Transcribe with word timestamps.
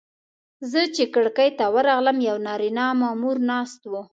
زه 0.71 0.81
چې 0.95 1.03
کړکۍ 1.13 1.49
ته 1.57 1.65
ورغلم 1.75 2.17
یو 2.29 2.37
نارینه 2.47 2.85
مامور 3.01 3.37
ناست 3.49 3.81
و. 3.91 3.93